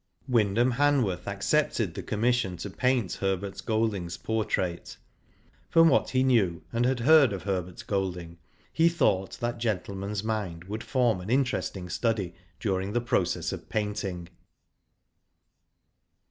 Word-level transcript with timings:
Wyndham 0.27 0.71
Han 0.77 1.03
worth 1.03 1.27
accepted 1.27 1.93
the 1.93 2.01
commission 2.01 2.57
to 2.57 2.71
paint 2.71 3.13
Herbert 3.13 3.61
Golding*s 3.67 4.17
portrait. 4.17 4.97
From 5.69 5.89
what 5.89 6.09
he 6.09 6.23
knew 6.23 6.63
and 6.73 6.87
had 6.87 7.01
heard 7.01 7.31
of 7.31 7.43
Herbert 7.43 7.83
Golding, 7.85 8.39
he 8.73 8.89
thought 8.89 9.33
that 9.41 9.59
gentleman's 9.59 10.23
mind 10.23 10.63
would 10.63 10.83
form 10.83 11.21
an 11.21 11.29
interesting 11.29 11.87
study 11.87 12.33
during 12.59 12.93
the 12.93 12.99
process 12.99 13.51
of 13.51 13.69
painting. 13.69 14.29